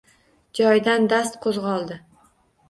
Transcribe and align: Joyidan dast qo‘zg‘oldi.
Joyidan 0.59 1.05
dast 1.11 1.37
qo‘zg‘oldi. 1.45 2.01